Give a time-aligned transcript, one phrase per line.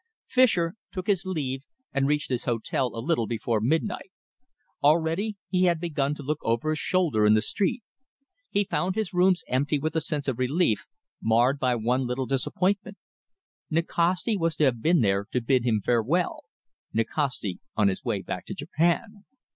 [0.25, 1.61] Fischer took his leave
[1.93, 4.11] and reached his hotel a little before midnight.
[4.81, 7.83] Already he had begun to look over his shoulder in the street.
[8.49, 10.87] He found his rooms empty with a sense of relief,
[11.21, 12.97] marred by one little disappointment.
[13.69, 16.45] Nikasti was to have been there to bid him farewell
[16.93, 19.25] Nikasti on his way back to Japan.